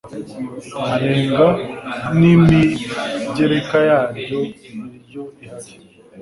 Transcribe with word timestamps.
anenga 0.95 1.47
n 2.17 2.19
imigereka 2.33 3.77
yaryo 3.89 4.39
iyo 5.05 5.23
ihari 5.43 5.71